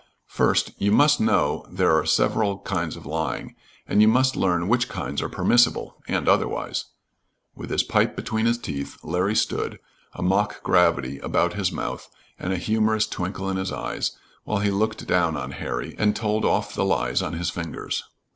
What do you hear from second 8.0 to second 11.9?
between his teeth, Larry stood, a mock gravity about his